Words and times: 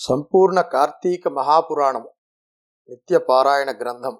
సంపూర్ణ 0.00 0.60
కార్తీక 0.60 1.28
మహాపురాణము. 1.28 2.10
నిత్య 2.88 3.18
పారాయణ 3.18 3.70
గ్రంథం. 3.70 4.18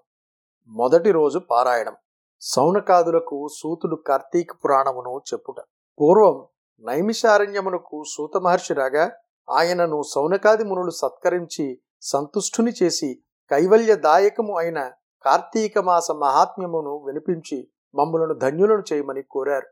మొదటి 0.68 1.10
రోజు 1.12 1.38
పారాయణం. 1.38 1.96
సౌనకాదులకు 2.40 3.48
సూతుడు 3.60 3.96
కార్తీక 3.96 4.52
పురాణమును 4.64 5.20
చెప్పుట. 5.34 5.54
పూర్వం 6.00 6.46
నైమిషారణ్యమునకు 6.80 8.02
సూత 8.16 8.36
మహర్షి 8.36 8.74
రాగా 8.74 9.12
ఆయనను 9.50 10.02
సౌనకాది 10.02 10.64
మునులు 10.64 10.90
సత్కరించి 10.90 11.80
సంతుష్టుని 12.02 12.72
చేసి 12.82 13.22
కైవల్యదాయకము 13.50 14.58
అయిన 14.58 14.92
కార్తీక 15.24 15.78
మాస 15.78 16.10
మహాత్మ్యమును 16.10 17.04
వినిపించి 17.04 17.70
మమ్ములను 17.94 18.34
ధన్యులను 18.34 18.82
చేయమని 18.92 19.22
కోరారు. 19.22 19.66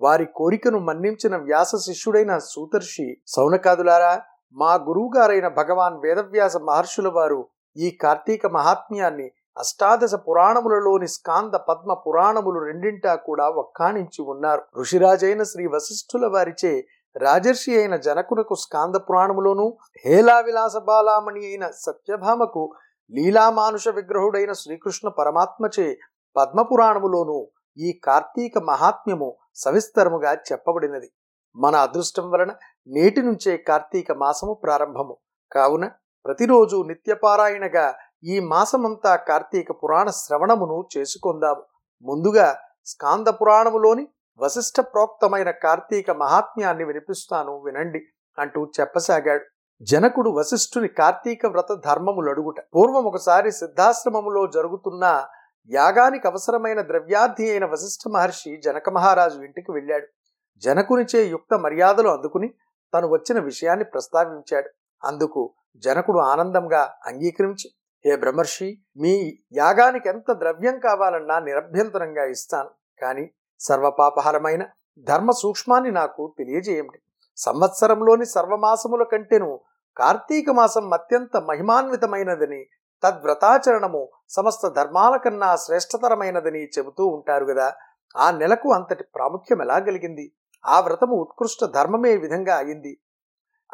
వారి 0.00 0.26
కోరికను 0.26 0.78
మన్నించిన 0.78 1.36
వ్యాస 1.36 1.76
శిష్యుడైన 1.76 2.38
సూతర్షి 2.38 3.16
సౌనకాదులారా 3.26 4.22
మా 4.56 4.74
గురువుగారైన 4.74 5.48
భగవాన్ 5.48 5.96
వేదవ్యాస 5.98 6.56
మహర్షుల 6.56 7.08
వారు 7.08 7.40
ఈ 7.76 7.90
కార్తీక 7.90 8.46
మహాత్మ్యాన్ని 8.46 9.30
అష్టాదశ 9.58 10.14
పురాణములలోని 10.14 11.08
స్కాంద 11.08 11.54
పద్మ 11.68 11.92
పురాణములు 11.94 12.58
రెండింటా 12.58 13.14
కూడా 13.14 13.48
వక్కాణించి 13.48 14.20
ఉన్నారు. 14.22 14.62
ఋషిరాజైన 14.78 15.42
శ్రీ 15.42 15.66
వశిష్ఠుల 15.66 16.26
వారిచే 16.26 16.86
రాజర్షి 17.16 17.72
అయిన 17.78 17.96
జనకునకు 17.96 18.54
స్కాంద 18.54 18.94
పురాణములోను 18.94 19.66
హేలా 20.04 20.40
విలాస 20.40 20.76
బాలామణి 20.76 21.46
అయిన 21.46 21.68
సత్యభామకు 21.68 22.62
లీలామానుష 23.12 23.88
విగ్రహుడైన 23.88 24.52
శ్రీకృష్ణ 24.52 25.08
పరమాత్మచే 25.08 25.98
పద్మపురాణములోను 26.36 27.38
ఈ 27.76 28.00
కార్తీక 28.04 28.58
మహాత్మ్యము 28.58 29.36
సవిస్తరముగా 29.54 30.34
చెప్పబడినది. 30.48 31.08
మన 31.56 31.76
అదృష్టం 31.76 32.30
వలన 32.30 32.52
నేటి 32.88 33.22
నుంచే 33.22 33.56
కార్తీక 33.56 34.12
మాసము 34.12 34.54
ప్రారంభము. 34.54 35.16
కావున 35.52 35.90
ప్రతిరోజు 36.24 36.84
నిత్యపారాయణగా 36.86 37.94
ఈ 38.24 38.40
మాసమంతా 38.40 39.16
కార్తీక 39.16 39.72
పురాణ 39.72 40.10
శ్రవణమును 40.10 40.84
చేసుకొందాము. 40.96 41.62
ముందుగా 42.02 42.58
స్కాంద 42.84 43.26
పురాణములోని 43.26 44.08
వశిష్ఠ 44.38 44.80
ప్రోక్తమైన 44.80 45.50
కార్తీక 45.50 46.10
మహాత్మ్యాన్ని 46.10 46.84
వినిపిస్తాను 46.84 47.62
వినండి 47.64 48.00
అంటూ 48.38 48.66
చెప్పసాగాడు. 48.80 49.44
జనకుడు 49.80 50.30
వశిష్ఠుని 50.30 50.88
కార్తీక 50.88 51.46
వ్రత 51.46 51.72
ధర్మములడుగుట 51.86 52.60
పూర్వం 52.60 53.04
ఒకసారి 53.04 53.52
సిద్ధాశ్రమములో 53.52 54.46
జరుగుతున్న 54.46 55.26
యాగానికి 55.70 56.28
అవసరమైన 56.28 56.80
ద్రవ్యార్థి 56.80 57.50
అయిన 57.50 57.64
వశిష్ఠ 57.64 58.08
మహర్షి 58.08 58.60
జనక 58.64 58.90
మహారాజు 58.90 59.40
ఇంటికి 59.40 59.70
వెళ్ళాడు. 59.72 60.06
జనకునిచే 60.62 61.20
యుక్త 61.26 61.54
మర్యాదలు 61.54 62.08
అందుకుని 62.08 62.48
తను 62.94 63.08
వచ్చిన 63.08 63.38
విషయాన్ని 63.38 63.84
ప్రస్తావించాడు. 63.84 64.68
అందుకు 65.02 65.54
జనకుడు 65.76 66.18
ఆనందంగా 66.18 66.82
అంగీకరించి 67.06 67.68
హే 68.04 68.16
బ్రహ్మర్షి 68.16 68.68
మీ 68.96 69.40
యాగానికి 69.52 70.08
ఎంత 70.08 70.32
ద్రవ్యం 70.32 70.78
కావాలన్నా 70.78 71.38
నిరభ్యంతరంగా 71.38 72.24
ఇస్తాను. 72.24 72.70
కానీ 73.00 73.24
సర్వపాపహరమైన 73.60 74.62
ధర్మ 75.08 75.30
సూక్ష్మాన్ని 75.30 75.90
నాకు 75.90 76.34
తెలియజేయండి. 76.38 76.98
సంవత్సరంలోని 77.36 78.26
సర్వమాసముల 78.26 79.02
కంటేను 79.02 79.60
కార్తీక 79.96 80.50
మాసం 80.50 80.94
అత్యంత 80.94 81.36
మహిమాన్వితమైనదని 81.36 82.66
తద్వ్రతాచరణము 83.02 84.08
సమస్త 84.28 84.68
ధర్మాల 84.68 85.16
కన్నా 85.16 85.56
శ్రేష్టతరమైనదని 85.56 86.64
చెబుతూ 86.64 87.06
ఉంటారు 87.06 87.44
కదా 87.44 87.72
ఆ 88.16 88.30
నెలకు 88.30 88.68
అంతటి 88.72 89.04
ప్రాముఖ్యం 89.14 89.62
ఎలా 89.62 89.78
కలిగింది 89.78 90.32
ఆ 90.66 90.80
వ్రతము 90.80 91.16
ఉత్కృష్ట 91.20 91.64
ధర్మమే 91.64 92.16
విధంగా 92.16 92.56
అయింది 92.56 92.98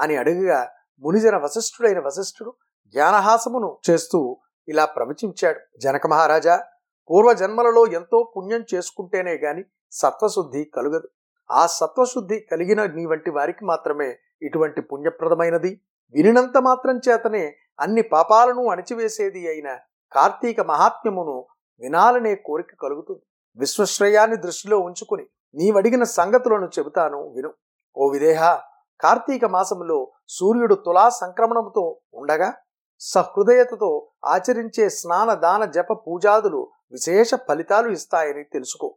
అని 0.01 0.17
అడుగుగా 0.17 0.71
మునిజన 1.03 1.37
వశిష్ఠుడైన 1.37 1.99
వశిష్ఠుడు 1.99 2.55
జ్ఞానహాసమును 2.95 3.79
చేస్తూ 3.91 4.41
ఇలా 4.69 4.85
ప్రవచించాడు. 4.85 5.61
జనక 5.79 6.07
మహారాజా 6.07 6.65
పూర్వజన్మలలో 7.11 7.87
ఎంతో 7.87 8.33
పుణ్యం 8.37 8.65
చేసుకుంటేనే 8.75 9.35
గాని 9.35 9.65
సత్వశుద్ధి 9.93 10.65
కలుగదు. 10.75 11.09
ఆ 11.51 11.67
సత్వశుద్ధి 11.67 12.47
కలిగిన 12.53 12.87
నీ 12.87 13.07
వంటి 13.07 13.31
వారికి 13.31 13.65
మాత్రమే 13.65 14.19
ఇటువంటి 14.43 14.81
పుణ్యప్రదమైనది. 14.81 15.81
వినినంత 16.15 16.57
మాత్రం 16.59 17.01
చేతనే 17.09 17.57
అన్ని 17.81 18.03
పాపాలను 18.03 18.71
అణిచివేసేది 18.71 19.49
అయిన 19.49 19.79
కార్తీక 20.13 20.61
మహాత్మ్యమును 20.61 21.47
వినాలనే 21.81 22.35
కోరిక 22.35 22.75
కలుగుతుంది. 22.83 23.23
విశ్వశ్రేయాన్ని 23.57 24.37
దృష్టిలో 24.37 24.79
ఉంచుకుని 24.79 25.27
నీవడిగిన 25.55 26.05
సంగతులను 26.05 26.69
చెబుతాను 26.79 27.21
విను. 27.35 27.51
ఓ 27.97 28.09
విదేహ 28.09 28.43
కార్తీక 29.01 29.45
మాసములో 29.45 30.13
సూర్యుడు 30.29 30.75
తులా 30.75 31.09
సంక్రమణముతో 31.09 32.01
ఉండగా 32.15 32.55
సహృదయతతో 33.01 34.09
ఆచరించే 34.25 34.89
స్నాన 34.89 35.35
దాన 35.35 35.65
జప 35.65 35.93
పూజాదులు 35.93 36.61
విశేష 36.93 37.35
ఫలితాలు 37.49 37.89
ఇస్తాయని 37.89 38.45
తెలుసుకో. 38.45 38.97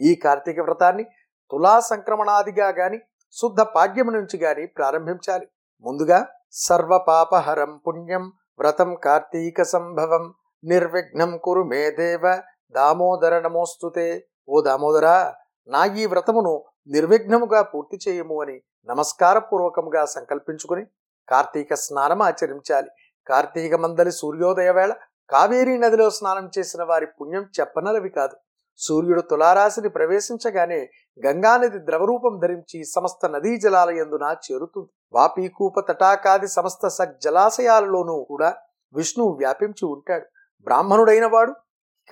ఈ 0.00 0.14
కార్తీక 0.14 0.60
వ్రతాన్ని 0.60 1.04
తులా 1.50 1.80
సంక్రమణాదిగా 1.80 2.68
గాని 2.68 2.98
శుద్ధ 3.32 3.60
పాడ్యము 3.60 4.10
నుంచి 4.10 4.36
గాని 4.36 4.66
ప్రారంభించాలి. 4.66 5.48
ముందుగా 5.80 6.28
సర్వపాపహరం 6.50 7.80
పుణ్యం 7.86 8.32
వ్రతం 8.58 8.94
కార్తీక 9.04 9.62
సంభవం 9.62 10.34
నిర్విఘ్నం 10.64 11.38
కురు 11.44 11.62
మే 11.62 11.90
దేవ 11.90 12.24
దామోదర 12.72 13.40
నమోస్తుతే. 13.40 14.26
ఓ 14.48 14.60
దామోదరా 14.60 15.34
నా 15.68 15.84
ఈ 15.84 16.06
వ్రతమును 16.06 16.52
నిర్విఘ్నముగా 16.86 17.62
పూర్తి 17.62 17.98
చేయము 18.08 18.42
అని 18.42 18.60
నమస్కారపూర్వకముగా 18.88 20.04
సంకల్పించుకుని 20.04 20.86
కార్తీక 21.28 21.74
స్నానం 21.74 22.22
ఆచరించాలి. 22.22 22.90
కార్తీక 23.28 23.74
మందలి 23.74 24.12
సూర్యోదయ 24.12 24.70
వేళ 24.70 24.92
కావేరీ 25.30 25.78
నదిలో 25.78 26.10
స్నానం 26.10 26.50
చేసిన 26.58 26.82
వారి 26.82 27.06
పుణ్యం 27.06 27.44
చెప్పనలవి 27.60 28.08
కాదు. 28.08 28.36
సూర్యుడు 28.78 29.20
తులారాశిని 29.20 29.88
ప్రవేశించగానే 29.88 30.88
గంగానది 31.26 31.78
ద్రవరూపం 31.78 32.38
ధరించి 32.38 32.84
సమస్త 32.84 33.26
నదీ 33.26 33.56
జలాల 33.56 33.90
ఎందున 33.90 34.36
చేరుతుంది. 34.46 34.90
వాపీకూప 35.12 35.80
తటాకాది 35.88 36.48
సమస్త 36.48 36.88
సజ్జలాశయాలలోనూ 36.88 38.24
కూడా 38.24 38.56
విష్ణువు 38.94 39.32
వ్యాపించి 39.36 39.84
ఉంటాడు. 39.86 40.26
బ్రాహ్మణుడైన 40.66 41.26
వాడు 41.26 41.52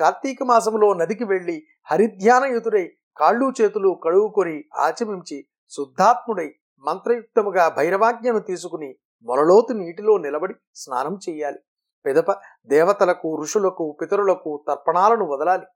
కార్తీక 0.00 0.42
మాసంలో 0.42 0.94
నదికి 0.94 1.24
వెళ్ళి 1.24 1.62
హరిధ్యానయుతుడై 1.90 2.86
కాళ్ళు 3.16 3.46
చేతులు 3.60 3.90
కడుగుకొని 4.04 4.56
ఆచమించి 4.78 5.38
శుద్ధాత్ముడై 5.72 6.48
మంత్రయుక్తముగా 6.84 7.64
భైరవాజ్ఞను 7.68 8.40
తీసుకుని 8.40 8.90
మొలలోతు 9.26 9.72
నీటిలో 9.72 10.14
నిలబడి 10.18 10.54
స్నానం 10.74 11.14
చేయాలి 11.28 11.60
పెదప 12.04 12.30
దేవతలకు 12.64 13.28
ఋషులకు 13.42 13.84
పితరులకు 14.00 14.50
తర్పణాలను 14.68 15.24
వదలాలి. 15.24 15.66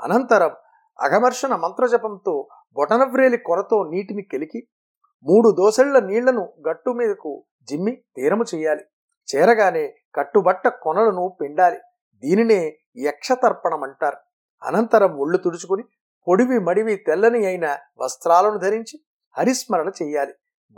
అనంతరం 0.00 0.52
అఘమర్షణ 0.98 1.52
మంత్రజపంతో 1.56 2.34
బొటనవ్రేలి 2.76 3.38
కొరతో 3.38 3.78
నీటిని 3.84 4.22
కెలికి 4.22 4.60
మూడు 5.26 5.48
దోసెళ్ళ 5.50 5.98
నీళ్ళను 5.98 6.44
గట్టు 6.68 6.90
మీదకు 6.90 7.32
జిమ్మి 7.68 7.92
తీరము 8.16 8.44
చేయాలి 8.54 8.84
చేరగానే 9.28 9.84
కట్టుబట్ట 10.14 10.64
కొనలను 10.84 11.24
పిండాలి. 11.40 11.78
దీనినే 12.22 12.60
యక్షతర్పణమంటారు 12.98 14.18
అనంతరం 14.62 15.12
ఒళ్ళు 15.18 15.38
తుడుచుకుని 15.38 15.84
పొడివి 16.28 16.58
మడివి 16.58 16.96
తెల్లని 16.96 17.46
అయిన 17.46 17.78
వస్త్రాలను 17.98 18.58
ధరించి 18.58 19.00
హరిస్మరణ 19.38 19.88
చెయ్యాలి. 20.02 20.32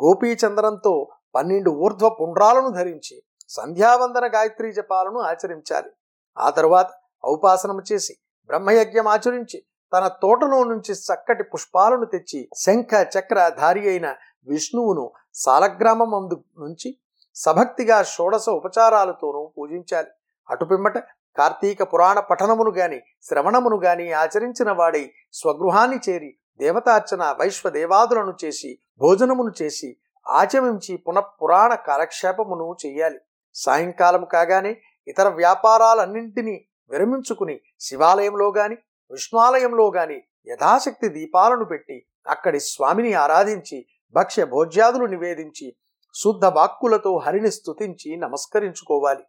గోపీచంద్రంతో 0.05 1.09
పన్నెండు 1.35 1.71
ఊర్ధ్వ 1.71 2.09
పుండ్రాలను 2.09 2.69
ధరించి 2.69 3.23
సంధ్యావందన 3.49 4.27
గాయత్రీ 4.35 4.73
జపాలను 4.73 5.21
ఆచరించాలి. 5.21 5.91
ఆ 6.39 6.51
తరువాత 6.51 6.87
ఔపాసనము 7.27 7.83
చేసి 7.93 8.15
బ్రహ్మయజ్ఞం 8.47 9.09
ఆచరించి 9.09 9.65
తన 9.93 10.09
తోటలో 10.09 10.65
నుంచి 10.65 10.95
చక్కటి 10.95 11.43
పుష్పాలను 11.43 12.05
తెచ్చి 12.05 12.49
శంఖ 12.57 12.95
చక్ర 13.19 13.49
ధారి 13.49 13.89
అయిన 13.89 14.15
విష్ణువును 14.47 15.13
సాలగ్రామం 15.35 16.15
అందు 16.15 16.45
నుంచి 16.59 16.99
సభక్తిగా 17.35 18.03
షోడశ 18.03 18.49
ఉపచారాలతోనూ 18.49 19.53
పూజించాలి. 19.59 20.11
అటుపిమ్మట 20.51 20.99
కార్తీక 21.39 21.83
పురాణ 21.83 22.19
పఠనమును 22.21 22.73
గాని 22.79 22.99
శ్రవణమును 23.23 23.79
గాని 23.85 24.07
ఆచరించిన 24.23 24.71
వాడై 24.73 25.05
స్వగృహాన్ని 25.33 25.99
చేరి 26.09 26.31
దేవతార్చన 26.61 27.23
వైశ్వదేవాదులను 27.41 28.35
చేసి 28.45 28.71
భోజనమును 29.01 29.53
చేసి 29.63 29.97
ఆచమించి 30.27 30.95
పునఃపురాణ 30.97 31.75
కాలక్షేపమును 31.89 32.77
చెయ్యాలి. 32.87 33.19
సాయంకాలం 33.55 34.25
కాగానే 34.33 34.73
ఇతర 35.09 35.29
వ్యాపారాలన్నింటినీ 35.29 36.57
విరమించుకుని 36.91 37.57
శివాలయంలో 37.81 38.49
గాని 38.59 38.77
విష్ణువాలయంలో 39.11 39.87
గాని 39.97 40.19
యథాశక్తి 40.49 41.09
దీపాలను 41.09 41.65
పెట్టి 41.65 41.97
అక్కడి 42.27 42.61
స్వామిని 42.61 43.13
ఆరాధించి 43.15 43.79
భక్ష్య 44.15 44.45
భోజ్యాదులు 44.45 45.07
నివేదించి 45.07 45.67
శుద్ధ 46.15 46.45
వాక్కులతో 46.59 47.13
హరిని 47.17 47.51
స్తుతించి 47.51 48.17
నమస్కరించుకోవాలి. 48.17 49.25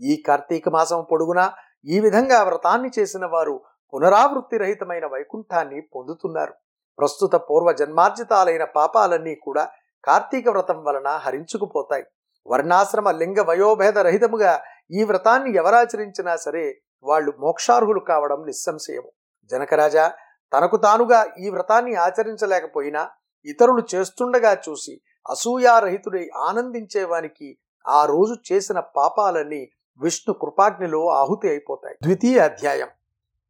ఈ 0.00 0.22
కార్తీక 0.26 0.68
మాసం 0.68 1.06
పొడుగునా 1.10 1.52
ఈ 1.86 2.00
విధంగా 2.00 2.42
వ్రతాన్ని 2.42 2.90
చేసిన 2.98 3.24
వారు 3.26 3.54
పునరావృత్తి 3.92 4.56
రహితమైన 4.58 5.06
వైకుంఠాన్ని 5.06 5.80
పొందుతున్నారు. 5.94 6.54
ప్రస్తుత 6.98 7.34
పూర్వ 7.34 7.72
జన్మార్జితాలైన 7.72 8.64
పాపాలన్నీ 8.64 9.34
కూడా 9.34 9.64
కార్తీక 10.04 10.48
వ్రతం 10.48 10.84
వలన 10.84 11.08
హరించుకుపోతాయి. 11.24 12.04
వర్ణాశ్రమ 12.46 13.10
లింగ 13.10 13.40
వయోభేద 13.40 13.98
రహితముగా 13.98 14.52
ఈ 14.90 15.04
వ్రతాన్ని 15.04 15.50
ఎవరాచరించినా 15.56 16.36
సరే 16.36 16.64
వాళ్ళు 17.04 17.32
మోక్షార్హులు 17.38 18.00
కావడం 18.00 18.44
నిస్సంశయము. 18.46 19.10
జనకరాజా 19.50 20.12
తనకు 20.52 20.76
తానుగా 20.76 21.20
ఈ 21.38 21.50
వ్రతాన్ని 21.50 21.94
ఆచరించలేకపోయినా 21.94 23.10
ఇతరులు 23.46 23.82
చేస్తుండగా 23.94 24.52
చూసి 24.68 25.00
అసూయారహితుడై 25.26 26.30
ఆనందించేవానికి 26.48 27.58
ఆ 27.86 28.04
రోజు 28.04 28.34
చేసిన 28.52 28.80
పాపాలన్నీ 28.80 29.62
విష్ణు 29.98 30.34
కృపాగ్నిలో 30.34 31.08
ఆహుతి 31.08 31.48
అయిపోతాయి. 31.48 31.96
ద్వితీయ 32.02 32.38
అధ్యాయం. 32.38 32.88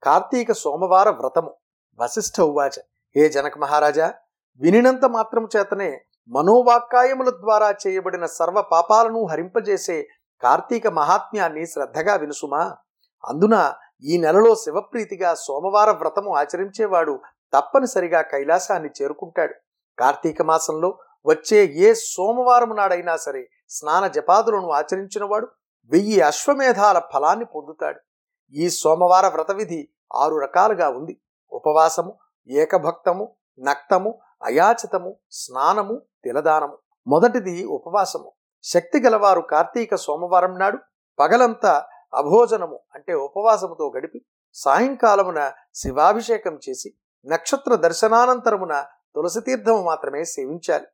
కార్తీక 0.03 0.53
సోమవార 0.53 1.11
వ్రతము. 1.11 1.55
వశిష్ఠ 1.99 2.41
ఉవాచ 2.41 2.81
హే 3.17 3.29
జనక 3.29 3.59
మహారాజా 3.59 4.15
వినినంత 4.61 5.05
మాత్రం 5.05 5.49
చేతనే 5.57 6.05
మనోవాక్కాయముల 6.29 7.31
ద్వారా 7.31 7.75
చేయబడిన 7.87 8.27
సర్వ 8.27 8.63
పాపాలను 8.63 9.27
హరింపజేసే 9.27 10.09
కార్తీక 10.43 10.87
మహాత్మ్యాన్ని 10.87 11.67
శ్రద్ధగా 11.67 12.15
వినుసుమా? 12.15 12.77
అందున 13.25 13.75
ఈ 14.03 14.19
నెలలో 14.19 14.55
శివప్రీతిగా 14.55 15.35
సోమవార 15.35 15.91
వ్రతము 15.91 16.37
ఆచరించేవాడు 16.37 17.21
తప్పనిసరిగా 17.55 18.21
కైలాసాన్ని 18.23 18.91
చేరుకుంటాడు. 19.03 19.55
కార్తీక 19.99 20.43
మాసంలో 20.43 20.99
వచ్చే 21.27 21.67
ఏ 21.67 21.95
సోమవారం 21.95 22.77
నాడైనా 22.77 23.17
సరే 23.17 23.49
స్నాన 23.69 24.07
జపాదులను 24.07 24.71
ఆచరించినవాడు 24.71 25.49
వెయ్యి 25.91 26.21
అశ్వమేధాల 26.21 27.03
ఫలాన్ని 27.15 27.45
పొందుతాడు. 27.45 28.01
ఈ 28.53 28.71
సోమవార 28.71 29.27
వ్రత 29.27 29.51
విధి 29.51 29.89
ఆరు 30.15 30.37
రకాలుగా 30.37 30.89
ఉంది. 30.89 31.21
ఉపవాసము 31.53 32.19
ఏకభక్తము 32.49 33.37
నక్తము 33.59 34.19
అయాచితము 34.43 35.17
స్నానము 35.31 36.03
తిలదానము. 36.25 36.79
మొదటిది 37.07 37.65
ఉపవాసము. 37.65 38.33
శక్తి 38.63 39.01
గలవారు 39.01 39.41
కార్తీక 39.41 39.95
సోమవారం 39.95 40.59
నాడు 40.59 40.79
పగలంతా 41.19 41.87
అభోజనము 42.15 42.81
అంటే 42.95 43.15
ఉపవాసముతో 43.15 43.93
గడిపి 43.97 44.25
సాయంకాలమున 44.55 45.53
శివాభిషేకం 45.75 46.59
చేసి 46.69 46.95
నక్షత్ర 47.27 47.75
దర్శనానంతరమున 47.75 48.87
తులసి 49.15 49.41
తీర్థము 49.41 49.83
మాత్రమే 49.83 50.25
సేవించాలి. 50.25 50.87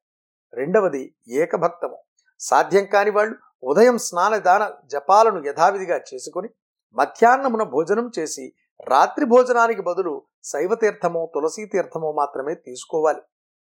రెండవది 0.54 1.16
ఏకభక్తము. 1.28 1.98
సాధ్యం 2.38 2.84
కాని 2.84 3.10
వాళ్ళు 3.10 3.36
ఉదయం 3.62 3.98
స్నాన 3.98 4.36
దాన 4.36 4.72
జపాలను 4.84 5.46
యథావిధిగా 5.46 6.00
చేసుకుని 6.14 6.48
మధ్యాహ్నమున 6.94 7.62
భోజనం 7.62 8.10
చేసి 8.18 8.52
రాత్రి 8.88 9.26
భోజనానికి 9.26 9.82
బదులు 9.82 10.22
శైవతీర్థమో 10.44 11.32
తులసీ 11.34 11.66
తీర్థమో 11.66 12.12
మాత్రమే 12.12 12.54
తీసుకోవాలి. 12.54 13.22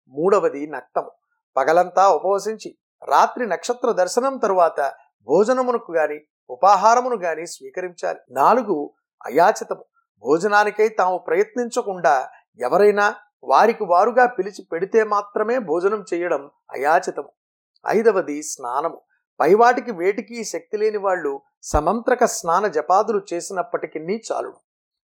మూడవది 0.08 0.66
నక్తము. 0.66 1.10
పగలంతా 1.56 2.08
ఉపవసించి 2.08 2.78
రాత్రి 3.04 3.46
నక్షత్ర 3.46 3.92
దర్శనం 3.92 4.38
తరువాత 4.38 4.80
భోజనమునకు 5.22 5.92
గాని 5.92 6.20
ఉపాహారమును 6.50 7.16
గాని 7.16 7.46
స్వీకరించాలి. 7.46 8.20
నాలుగు 8.30 8.90
అయాచితము. 9.26 9.84
భోజనానికై 10.18 10.88
తాము 10.88 11.18
ప్రయత్నించకుండా 11.18 12.28
ఎవరైనా 12.58 13.14
వారికి 13.44 13.84
వారుగా 13.84 14.26
పిలిచి 14.26 14.66
పెడితే 14.72 15.04
మాత్రమే 15.04 15.58
భోజనం 15.58 16.04
చేయడం 16.14 16.50
అయాచితము. 16.72 17.30
ఐదవది 17.86 18.42
స్నానము. 18.42 19.00
పైవాటికి 19.40 19.92
వేటికి 19.92 20.44
శక్తి 20.44 20.76
లేని 20.76 20.98
వాళ్ళు 20.98 21.40
సమంత్రక 21.62 22.24
స్నాన 22.24 22.66
జపాదులు 22.66 23.20
చేసినప్పటికీ 23.32 24.22
చాలుడు 24.32 24.58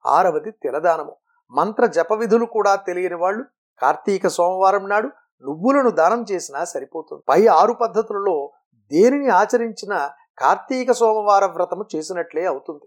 ఆరవది 0.05 0.51
తిలదానము. 0.51 1.15
మంత్ర 1.51 1.85
జప 1.85 2.13
విధులు 2.13 2.45
కూడా 2.45 2.75
తెలియని 2.75 3.15
వాళ్ళు 3.15 3.45
కార్తీక 3.81 4.27
సోమవారం 4.27 4.89
నాడు 4.89 5.09
నువ్వులను 5.43 5.89
దానం 5.89 6.25
చేసినా 6.31 6.63
సరిపోతుంది. 6.63 7.23
పై 7.29 7.47
ఆరు 7.47 7.73
పద్ధతులలో 7.73 8.51
దేనిని 8.91 9.29
ఆచరించినా 9.29 10.11
కార్తీక 10.39 10.91
సోమవార 10.91 11.45
వ్రతము 11.45 11.85
చేసినట్లే 11.95 12.45
అవుతుంది. 12.45 12.85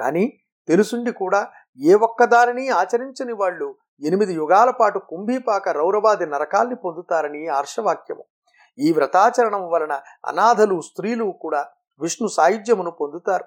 కానీ 0.00 0.40
తెలుసుండి 0.68 1.12
కూడా 1.12 1.48
ఏ 1.78 1.94
ఒక్కదానిని 1.94 2.68
ఆచరించని 2.68 3.32
వాళ్ళు 3.32 3.76
ఎనిమిది 4.02 4.34
యుగాల 4.34 4.70
పాటు 4.70 4.98
కుంభీపాక 4.98 5.68
రౌరవాది 5.68 6.26
నరకాల్ని 6.26 6.76
పొందుతారని 6.76 7.48
ఆర్షవాక్యము. 7.48 8.24
ఈ 8.78 8.92
వ్రతాచరణం 8.92 9.70
వలన 9.70 10.00
అనాథలు 10.26 10.80
స్త్రీలు 10.80 11.34
కూడా 11.40 11.66
విష్ణు 12.00 12.28
సాయుధ్యమును 12.28 12.90
పొందుతారు. 12.90 13.44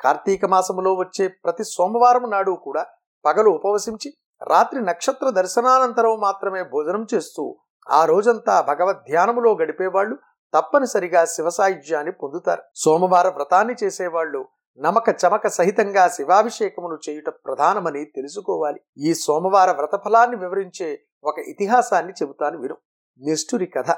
కార్తీక 0.00 0.44
మాసములో 0.44 0.94
వచ్చే 0.94 1.28
ప్రతి 1.28 1.64
సోమవారం 1.64 2.30
నాడు 2.30 2.50
కూడా 2.50 2.86
పగలు 3.24 3.50
ఉపవసించి 3.50 4.12
రాత్రి 4.42 4.80
నక్షత్ర 4.80 5.30
దర్శనానంతరం 5.30 6.20
మాత్రమే 6.20 6.62
భోజనం 6.62 7.06
చేస్తూ 7.14 7.56
ఆ 7.90 8.04
రోజంతా 8.04 8.60
భగవద్ 8.60 8.96
ధ్యానములో 8.96 9.54
గడిపేవాళ్ళు 9.54 10.18
తప్పనిసరిగా 10.54 11.24
శివ 11.24 11.48
సాయుధ్యాన్ని 11.48 12.12
పొందుతారు. 12.12 12.62
సోమవార 12.74 13.28
వ్రతాన్ని 13.28 13.74
చేసేవాళ్ళు 13.84 14.48
నమక 14.78 15.08
చమక 15.08 15.46
సహితంగా 15.46 16.08
శివాభిషేకమును 16.08 16.98
చేయుట 17.08 17.28
ప్రధానమని 17.28 18.04
తెలుసుకోవాలి. 18.04 18.80
ఈ 18.98 19.14
సోమవార 19.14 19.70
వ్రత 19.70 20.00
ఫలాన్ని 20.04 20.36
వివరించే 20.36 21.02
ఒక 21.24 21.38
ఇతిహాసాన్ని 21.38 22.12
చెబుతాను 22.22 22.58
విను. 22.60 22.76
నిష్ఠురి 23.20 23.66
కథ. 23.66 23.90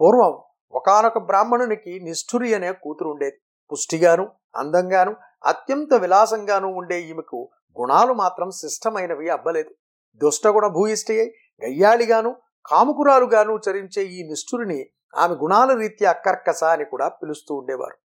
పూర్వం 0.00 0.34
ఒకనొక 0.74 1.18
బ్రాహ్మణునికి 1.18 1.92
నిష్ఠురి 2.04 2.54
అనే 2.54 2.72
కూతురు 2.72 3.08
ఉండేది. 3.10 3.36
పుష్టిగాను 3.70 4.24
అందంగాను 4.56 5.12
అత్యంత 5.46 5.94
విలాసంగాను 5.94 6.68
ఉండే 6.68 6.98
ఈమెకు 7.10 7.38
గుణాలు 7.76 8.12
మాత్రం 8.12 8.50
శిష్టమైనవి 8.50 9.28
అబ్బలేదు. 9.28 9.72
దుష్టగుణ 10.20 10.66
భూయిష్టి 10.66 11.14
అయి 11.20 11.28
గయ్యాళిగాను 11.62 12.30
కాముకురాలుగాను 12.66 13.60
చరించే 13.66 14.02
ఈ 14.02 14.28
నిష్ఠురిని 14.28 14.80
ఆమె 15.16 15.34
గుణాల 15.34 15.70
రీత్యా 15.78 16.12
కర్కస 16.12 16.64
అని 16.64 16.84
కూడా 16.84 17.08
పిలుస్తూ 17.08 17.54
ఉండేవారు. 17.54 17.96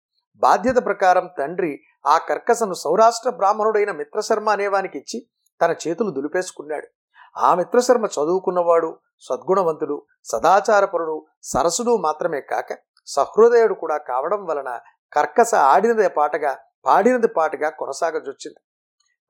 బాధ్యత 0.43 0.77
ప్రకారం 0.85 1.29
తండ్రి 1.39 1.73
ఆ 2.05 2.17
కర్కసను 2.17 2.73
సౌరాష్ట్ర 2.73 3.29
బ్రాహ్మణుడైన 3.29 3.91
మిత్రశర్మ 3.91 4.49
అనేవానికి 4.49 4.97
ఇచ్చి 4.97 5.19
తన 5.61 5.75
చేతులు 5.83 6.11
దులిపేసుకున్నాడు. 6.11 6.87
ఆ 7.35 7.55
మిత్రశర్మ 7.55 8.05
చదువుకున్నవాడు 8.05 8.89
సద్గుణవంతుడు 9.21 9.97
సదాచారపరుడు 10.23 11.15
సరసుడు 11.43 11.93
మాత్రమే 11.97 12.41
కాక 12.41 12.69
సహృదయుడు 13.07 13.73
కూడా 13.73 13.97
కావడం 14.09 14.41
వలన 14.45 14.69
కర్కస 15.13 15.51
ఆడినదే 15.65 16.07
పాటగా 16.09 16.51
పాడినది 16.85 17.27
పాటగా 17.27 17.69
కొనసాగజొచ్చింది. 17.69 18.59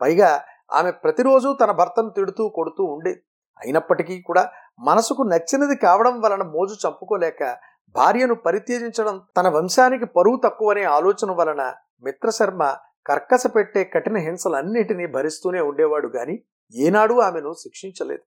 పైగా 0.02 0.30
ఆమె 0.72 0.92
ప్రతిరోజు 1.04 1.50
తన 1.62 1.72
భర్తను 1.72 2.10
తిడుతూ 2.10 2.44
కొడుతూ 2.50 2.84
ఉండేది 2.84 3.22
అయినప్పటికీ 3.62 4.22
కూడా 4.22 4.44
మనసుకు 4.80 5.24
నచ్చినది 5.24 5.76
కావడం 5.76 6.16
వలన 6.22 6.44
మోజు 6.44 6.76
చంపుకోలేక 6.88 7.44
భార్యను 7.96 8.36
పరిత్యజించడం 8.36 9.16
తన 9.38 9.48
వంశానికి 9.50 10.06
పరువు 10.06 10.38
తక్కువనే 10.44 10.84
ఆలోచన 10.84 11.32
వలన 11.32 11.62
మిత్రశర్మ 12.04 12.64
కర్కస 13.06 13.44
పెట్టే 13.48 13.84
కఠిన 13.84 14.18
హింసలన్నిటినీ 14.18 15.06
భరిస్తూనే 15.06 15.60
ఉండేవాడు 15.60 16.08
గాని 16.08 16.36
ఏనాడూ 16.76 17.20
ఆమెను 17.20 17.54
శిక్షించలేదు. 17.54 18.24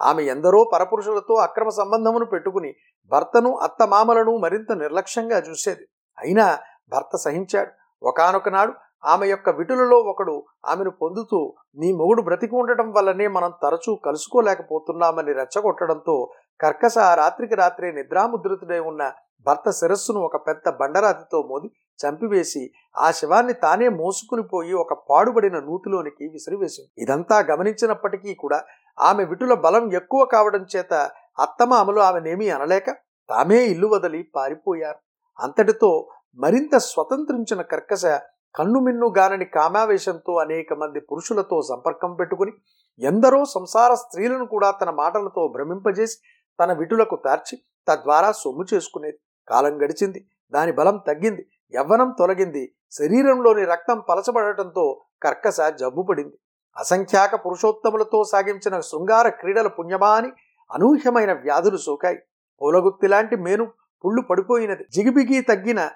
ఆమె 0.00 0.22
ఎందరో 0.22 0.70
పరపురుషులతో 0.74 1.34
అక్రమ 1.34 1.68
సంబంధమును 1.68 2.24
పెట్టుకుని 2.24 2.74
భర్తను 3.12 3.58
అత్తమామలను 3.58 4.38
మరింత 4.38 4.72
నిర్లక్ష్యంగా 4.72 5.38
చూసేది. 5.38 5.84
అయినా 6.18 6.58
భర్త 6.92 7.16
సహించాడు. 7.16 7.70
ఒకనొక 8.02 8.48
నాడు 8.48 8.72
ఆమె 9.04 9.26
యొక్క 9.26 9.48
విటులలో 9.50 9.96
ఒకడు 9.96 10.44
ఆమెను 10.64 10.90
పొందుతూ 10.90 11.54
నీ 11.76 11.92
మొగుడు 11.92 12.22
బ్రతికి 12.22 12.54
ఉండటం 12.54 12.92
వల్లనే 12.92 13.28
మనం 13.28 13.52
తరచూ 13.62 13.94
కలుసుకోలేకపోతున్నామని 13.94 15.32
రెచ్చగొట్టడంతో 15.32 16.30
కర్కశ 16.60 16.98
రాత్రికి 16.98 17.54
రాత్రే 17.54 17.92
నిద్రాముద్రితుడై 17.92 18.78
ఉన్న 18.78 19.12
భర్త 19.46 19.70
శిరస్సును 19.70 20.20
ఒక 20.20 20.36
పెద్ద 20.46 20.68
బండరాతితో 20.68 21.42
మోది 21.42 21.70
చంపివేసి 22.06 22.70
ఆ 22.96 23.10
శవాన్ని 23.10 23.52
తానే 23.52 23.88
మోసుకుని 23.88 24.42
పోయి 24.42 24.72
ఒక 24.72 24.92
పాడుబడిన 25.10 25.58
నూతిలోనికి 25.58 26.28
విసిరివేసింది. 26.28 26.90
ఇదంతా 26.98 27.38
గమనించినప్పటికీ 27.38 28.34
కూడా 28.34 28.64
ఆమె 29.00 29.24
విటుల 29.24 29.54
బలం 29.54 29.92
ఎక్కువ 29.92 30.24
కావడం 30.24 30.66
చేత 30.76 30.94
అత్తమామలు 31.38 32.00
ఆమెనేమీ 32.00 32.48
అనలేక 32.48 32.90
తామే 33.28 33.64
ఇల్లు 33.64 33.86
వదిలి 33.86 34.30
పారిపోయారు. 34.36 34.98
అంతటితో 35.38 36.08
మరింత 36.38 36.76
స్వతంత్రించిన 36.76 37.62
కర్కశ 37.62 38.06
కన్నుమిన్ను 38.54 39.14
గానని 39.18 39.44
కామావేశంతో 39.44 40.34
అనేక 40.34 40.72
మంది 40.72 41.00
పురుషులతో 41.00 41.62
సంపర్కం 41.62 42.14
పెట్టుకుని 42.14 42.52
ఎందరో 43.00 43.44
సంసార 43.44 43.94
స్త్రీలను 43.94 44.46
కూడా 44.46 44.70
తన 44.70 44.90
మాటలతో 44.90 45.48
భ్రమింపజేసి 45.48 46.16
తన 46.58 46.72
విటులకు 46.72 47.16
తార్చి 47.16 47.58
తద్వారా 47.88 48.32
సొమ్ము 48.32 48.64
చేసుకునేది. 48.74 49.18
కాలం 49.48 49.84
గడిచింది. 49.84 50.26
దాని 50.52 50.72
బలం 50.72 50.96
తగ్గింది. 51.06 51.46
యవ్వనం 51.74 52.14
తొలగింది. 52.18 52.74
శరీరంలోని 52.90 53.64
రక్తం 53.64 54.02
పలచబడటంతో 54.08 55.02
కర్కశ 55.22 55.60
జబ్బుపడింది 55.60 56.38
అసంఖ్యాక 56.78 57.46
పురుషోత్తములతో 57.46 58.24
సాగించిన 58.24 58.80
శృంగార 58.80 59.28
క్రీడల 59.28 59.66
పుణ్యమాని 59.66 60.32
అనూహ్యమైన 60.72 61.32
వ్యాధులు 61.32 61.76
సోకాయి. 61.76 62.18
పూలగుత్తిలాంటి 62.62 63.36
మేను 63.36 63.72
పుళ్ళు 64.04 64.22
పడిపోయినది. 64.22 64.84
జిగిబిగి 64.90 65.40
తగ్గిన 65.40 65.90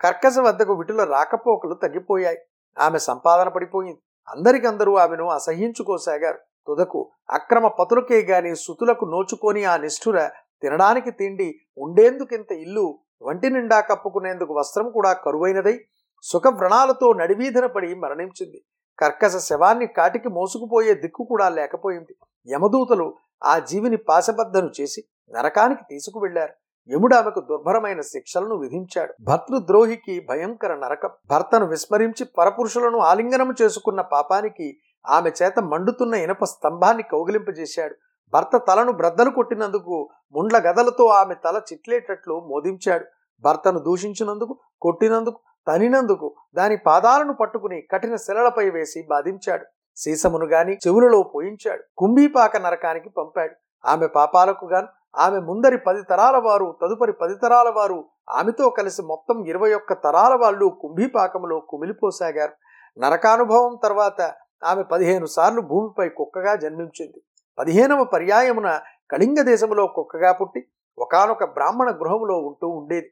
కర్కశ 0.00 0.38
వద్దకు 0.38 0.74
విటుల 0.74 1.04
రాకపోకలు 1.04 1.74
తగ్గిపోయాయి. 1.74 2.38
ఆమె 2.78 2.98
సంపాదన 2.98 3.48
పడిపోయింది. 3.48 4.00
అందరికందరూ 4.28 4.96
ఆమెను 4.96 5.28
అసహించుకోసాగారు 5.28 6.38
తుదకు 6.66 7.10
అక్రమ 7.30 7.68
పతులకే 7.68 8.20
గాని 8.22 8.56
సుతులకు 8.56 9.04
నోచుకొని 9.04 9.64
ఆ 9.64 9.76
నిష్ఠుర 9.76 10.30
తినడానికి 10.62 11.10
తిండి 11.10 11.60
ఉండేందుకింత 11.78 12.52
ఇల్లు 12.52 12.98
వంటి 13.22 13.50
నిండా 13.50 13.80
కప్పుకునేందుకు 13.80 14.58
వస్త్రం 14.58 14.90
కూడా 14.90 15.12
కరువైనదై 15.12 15.80
సుఖవ్రణాలతో 16.22 17.12
నడివీధన 17.12 17.66
పడి 17.66 17.94
మరణించింది. 17.94 18.62
కర్కశ 18.98 19.36
శవాన్ని 19.36 19.86
కాటికి 19.86 20.28
మోసుకుపోయే 20.28 20.94
దిక్కు 20.94 21.24
కూడా 21.24 21.48
లేకపోయింది. 21.48 22.16
యమదూతలు 22.48 23.14
ఆ 23.44 23.58
జీవిని 23.58 23.96
పాశబద్ధను 23.96 24.70
చేసి 24.80 25.04
నరకానికి 25.30 25.80
తీసుకువెళ్ళారు 25.90 26.54
యముడు 26.88 27.14
ఆమెకు 27.14 27.40
దుర్భరమైన 27.40 28.00
శిక్షలను 28.00 28.56
విధించాడు. 28.56 29.14
భర్తృద్రోహికి 29.20 30.26
భయంకర 30.28 30.74
నరకం. 30.74 31.10
భర్తను 31.30 31.66
విస్మరించి 31.66 32.26
పరపురుషులను 32.38 32.98
ఆలింగనము 32.98 33.54
చేసుకున్న 33.62 34.00
పాపానికి 34.00 34.76
ఆమె 35.08 35.30
చేత 35.42 35.60
మండుతున్న 35.60 36.14
ఇనప 36.14 36.44
స్తంభాన్ని 36.44 37.02
కౌగిలింపజేశాడు. 37.02 37.94
భర్త 38.32 38.56
తలను 38.56 38.92
బ్రద్దలు 38.92 39.30
కొట్టినందుకు 39.30 40.08
ముండ్ల 40.32 40.58
గదలతో 40.58 41.06
ఆమె 41.06 41.34
తల 41.34 41.60
చిట్లేటట్లు 41.72 42.46
మోదించాడు. 42.48 43.04
భర్తను 43.44 43.78
దూషించినందుకు 43.78 44.58
కొట్టినందుకు 44.80 45.40
తనినందుకు 45.68 46.34
దాని 46.54 46.76
పాదాలను 46.76 47.34
పట్టుకుని 47.34 47.86
కఠిన 47.90 48.16
శిలలపై 48.16 48.70
వేసి 48.70 49.06
బాధించాడు. 49.10 49.64
సీసమును 49.96 50.46
గాని 50.46 50.74
చెవులలో 50.86 51.22
పోయించాడు. 51.22 51.82
కుంభీపాక 51.98 52.56
నరకానికి 52.56 53.08
పంపాడు. 53.08 53.54
ఆమె 53.88 54.06
పాపాలకు 54.06 54.66
గాను 54.66 54.88
ఆమె 55.18 55.38
ముందరి 55.38 55.78
పది 55.78 56.02
తరాల 56.02 56.36
వారు 56.36 56.76
తదుపరి 56.82 57.12
పది 57.12 57.34
తరాల 57.34 57.68
వారు 57.68 58.04
ఆమెతో 58.28 58.70
కలిసి 58.70 59.02
మొత్తం 59.02 59.44
ఇరవై 59.44 59.74
ఒక్క 59.74 59.92
తరాల 59.92 60.34
వాళ్ళు 60.34 60.78
కుంభీపాకములో 60.80 61.60
కుమిలిపోసాగారు. 61.60 62.52
నరకానుభవం 62.98 63.78
తర్వాత 63.82 64.20
ఆమె 64.64 64.82
పదిహేను 64.82 65.26
సార్లు 65.26 65.60
భూమిపై 65.60 66.08
కుక్కగా 66.08 66.54
జన్మించింది. 66.54 67.22
పదిహేనవ 67.58 68.04
పర్యాయమున 68.04 68.80
కళింగ 69.10 69.42
దేశములో 69.42 69.86
కుక్కగా 69.86 70.32
పుట్టి 70.32 70.66
ఒకనొక 70.98 71.44
బ్రాహ్మణ 71.44 71.90
గృహములో 71.90 72.38
ఉంటూ 72.38 72.68
ఉండేది. 72.68 73.10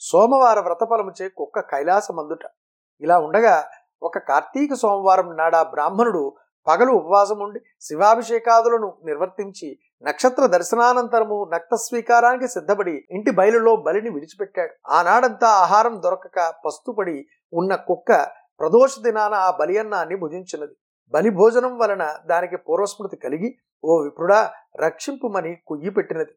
సోమవార 0.00 0.60
వ్రతఫలముచే 0.60 1.28
కుక్క 1.28 1.60
కైలాసమందుట. 1.60 2.44
ఇలా 3.00 3.18
ఉండగా 3.18 3.64
ఒక 4.02 4.18
కార్తీక 4.18 4.74
సోమవారం 4.74 5.36
నాడా 5.36 5.62
బ్రాహ్మణుడు 5.62 6.36
పగలు 6.66 6.92
ఉపవాసం 6.92 7.38
ఉండి 7.38 7.60
శివాభిషేకాదులను 7.80 8.98
నిర్వర్తించి 9.04 9.78
నక్షత్ర 10.02 10.46
దర్శనానంతరము 10.46 11.50
నక్త 11.54 11.74
స్వీకారానికి 11.74 12.48
సిద్ధపడి 12.48 13.04
ఇంటి 13.10 13.30
బయలులో 13.30 13.76
బలిని 13.76 14.10
విడిచిపెట్టాడు. 14.10 14.92
ఆనాడంతా 14.92 15.48
ఆహారం 15.48 16.02
దొరకక 16.04 16.54
పస్తుపడి 16.66 17.26
ఉన్న 17.52 17.74
కుక్క 17.74 18.26
ప్రదోష 18.60 18.98
దినాన 19.02 19.34
ఆ 19.34 19.50
బలియన్నాన్ని 19.60 20.16
భుజించినది. 20.16 20.74
బలి 21.10 21.30
భోజనం 21.30 21.78
వలన 21.78 22.16
దానికి 22.26 22.56
పూర్వస్మృతి 22.56 23.16
కలిగి 23.16 23.58
ఓ 23.84 24.02
విప్రుడా 24.02 24.52
రక్షింపుమని 24.80 25.58
కుయ్యి 25.66 25.90
పెట్టినది. 25.90 26.32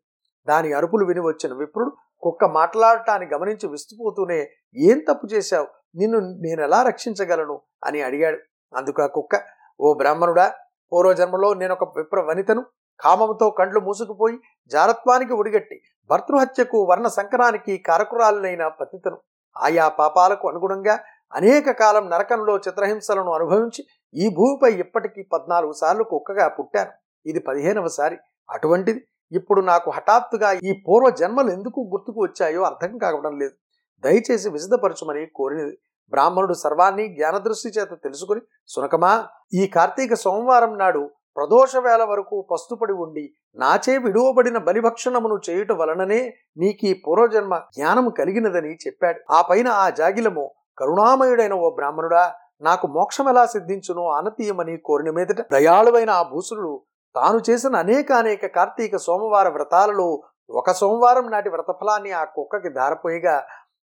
దాని 0.48 0.74
అరుపులు 0.74 1.06
విని 1.06 1.20
వచ్చిన 1.20 1.54
విప్రుడు 1.54 1.92
కుక్క 2.22 2.46
మాట్లాడటాన్ని 2.46 3.30
గమనించి 3.34 3.70
విస్తుపోతూనే 3.70 4.50
ఏం 4.76 5.00
తప్పు 5.00 5.28
చేశావు? 5.28 5.68
నిన్ను 5.96 6.20
నేనెలా 6.20 6.84
రక్షించగలను? 6.84 7.62
అని 7.84 8.02
అడిగాడు. 8.02 8.38
అందుకు 8.76 9.02
ఆ 9.02 9.06
కుక్క 9.06 9.42
ఓ 9.80 9.94
బ్రాహ్మణుడా 9.94 10.54
పూర్వజన్మలో 10.94 11.54
నేనొక 11.54 11.84
విప్ర 11.98 12.22
వనితను. 12.22 12.66
కామంతో 13.00 13.50
కండ్లు 13.50 13.80
మూసుకుపోయి 13.80 14.40
జారత్వానికి 14.68 15.34
ఒడిగట్టి 15.34 15.82
భర్తృహత్యకు 16.10 16.88
వర్ణ 16.90 17.08
సంకరానికి 17.08 17.78
కారకురాలనైన 17.78 18.68
పతితను. 18.68 19.18
ఆయా 19.58 19.88
పాపాలకు 19.88 20.50
అనుగుణంగా 20.50 21.00
అనేక 21.34 21.72
కాలం 21.72 22.10
నరకంలో 22.10 22.58
చిత్రహింసలను 22.58 23.34
అనుభవించి 23.34 23.86
ఈ 24.22 24.28
భూమిపై 24.38 24.72
ఇప్పటికీ 24.84 25.22
పద్నాలుగు 25.34 25.74
సార్లు 25.82 26.04
కుక్కగా 26.12 26.46
పుట్టాను. 26.58 26.92
ఇది 27.26 27.40
పదిహేనవసారి 27.48 28.18
అటువంటిది 28.50 29.02
ఇప్పుడు 29.32 29.62
నాకు 29.72 29.90
హఠాత్తుగా 29.98 30.50
ఈ 30.70 30.72
పూర్వ 30.86 31.08
జన్మలు 31.22 31.50
ఎందుకు 31.58 31.80
గుర్తుకు 31.94 32.20
వచ్చాయో 32.26 32.62
అర్థం 32.70 32.94
కావడం 33.04 33.34
లేదు. 33.42 33.56
దయచేసి 34.04 34.48
విశదపరచుమని 34.56 35.24
కోరినది. 35.40 35.76
బ్రాహ్మణుడు 36.14 36.56
సర్వాన్ని 36.64 37.06
జ్ఞానదృష్టి 37.18 37.70
చేత 37.70 37.92
తెలుసుకుని 38.06 38.42
సునకమా 38.74 39.12
ఈ 39.60 39.62
కార్తీక 39.76 40.14
సోమవారం 40.24 40.74
నాడు 40.82 41.04
ప్రదోష 41.38 41.74
వేళ 41.86 42.02
వరకు 42.04 42.36
పస్తుపడి 42.52 42.96
ఉండి 43.04 43.24
నాచే 43.58 43.94
విడువబడిన 43.98 44.58
బలిభక్షణమును 44.68 45.38
చేయుట 45.48 45.72
వలననే 45.72 46.20
నీకీ 46.58 46.90
పూర్వజన్మ 47.06 47.54
జ్ఞానము 47.76 48.10
కలిగినదని 48.20 48.74
చెప్పాడు. 48.84 49.20
ఆ 49.32 49.40
పైన 49.50 49.68
ఆ 49.84 49.88
జాగిలము 50.00 50.46
కరుణామయుడైన 50.82 51.56
ఓ 51.66 51.70
బ్రాహ్మణుడా 51.76 52.24
నాకు 52.64 52.86
మోక్షం 52.88 53.28
ఎలా 53.30 53.44
సిద్ధించునో 53.46 54.04
అనతీయమని 54.18 54.76
కోరిన 54.86 55.10
మీదట 55.10 55.42
దయాళువైన 55.54 56.12
ఆ 56.12 56.24
భూసురుడు 56.24 56.74
తాను 57.16 57.40
చేసిన 57.50 57.76
అనేక 57.76 58.12
అనేక 58.14 58.46
కార్తీక 58.56 58.98
సోమవార 58.98 59.48
వ్రతాలలో 59.48 60.08
ఒక 60.50 60.72
సోమవారం 60.72 61.26
నాటి 61.30 61.50
వ్రతఫలాన్ని 61.50 62.12
ఆ 62.12 62.24
కుక్కకి 62.36 62.70
దారపోయిగా 62.70 63.36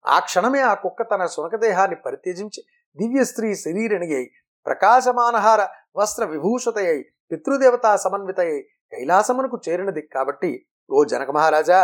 ఆ 0.04 0.16
క్షణమే 0.18 0.60
ఆ 0.62 0.74
కుక్క 0.74 1.02
తన 1.02 1.22
సునకదేహాన్ని 1.26 1.96
పరిత్యజించి 2.04 2.60
దివ్య 2.96 3.22
స్త్రీ 3.24 3.48
శరీరణి 3.54 4.20
ప్రకాశమానహార 4.66 5.62
వస్త్ర 5.96 6.24
విభూషతయై 6.24 6.98
పితృదేవతా 7.30 7.92
సమన్వితయై 7.96 8.58
కైలాసమునకు 8.92 9.56
చేరినది 9.68 10.02
కాబట్టి 10.14 10.50
ఓ 10.90 11.00
జనక 11.04 11.30
మహారాజా 11.30 11.80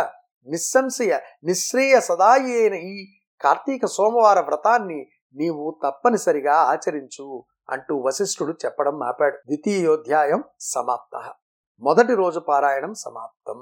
నిస్సంశయ 0.47 1.13
నిశ్రేయ 1.45 1.95
సదాయి 1.99 2.51
అయిన 2.57 2.75
ఈ 2.89 2.95
కార్తీక 3.41 3.85
సోమవార 3.87 4.39
వ్రతాన్ని 4.39 4.99
నీవు 5.35 5.79
తప్పనిసరిగా 5.83 6.55
ఆచరించు 6.55 7.43
అంటూ 7.69 7.97
వశిష్ఠుడు 7.97 8.53
చెప్పడం 8.65 9.03
ఆపాడు. 9.03 9.37
ద్వితీయోధ్యాయం 9.37 10.43
సమాప్త. 10.59 11.33
మొదటి 11.79 12.15
రోజు 12.15 12.39
పారాయణం 12.39 12.93
సమాప్తం. 12.93 13.61